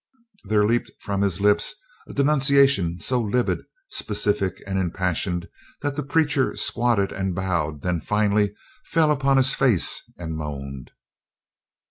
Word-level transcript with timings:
There 0.45 0.65
leapt 0.65 0.89
from 0.99 1.21
his 1.21 1.39
lips 1.39 1.75
a 2.07 2.13
denunciation 2.15 2.99
so 2.99 3.21
livid, 3.21 3.59
specific, 3.89 4.59
and 4.65 4.79
impassioned 4.79 5.47
that 5.83 5.95
the 5.95 6.01
preacher 6.01 6.55
squatted 6.55 7.11
and 7.11 7.35
bowed, 7.35 7.81
then 7.83 7.99
finally 8.01 8.55
fell 8.83 9.11
upon 9.11 9.37
his 9.37 9.53
face 9.53 10.01
and 10.17 10.35
moaned. 10.35 10.89